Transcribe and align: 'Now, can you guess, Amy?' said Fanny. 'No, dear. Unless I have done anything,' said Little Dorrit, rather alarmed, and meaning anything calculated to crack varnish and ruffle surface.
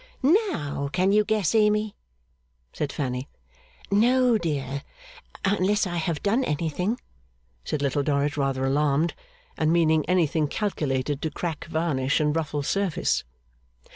'Now, 0.23 0.89
can 0.91 1.11
you 1.11 1.23
guess, 1.23 1.53
Amy?' 1.53 1.95
said 2.73 2.91
Fanny. 2.91 3.27
'No, 3.91 4.35
dear. 4.35 4.81
Unless 5.45 5.85
I 5.85 5.97
have 5.97 6.23
done 6.23 6.43
anything,' 6.43 6.99
said 7.63 7.83
Little 7.83 8.01
Dorrit, 8.01 8.35
rather 8.35 8.65
alarmed, 8.65 9.13
and 9.59 9.71
meaning 9.71 10.03
anything 10.07 10.47
calculated 10.47 11.21
to 11.21 11.29
crack 11.29 11.65
varnish 11.65 12.19
and 12.19 12.35
ruffle 12.35 12.63
surface. 12.63 13.23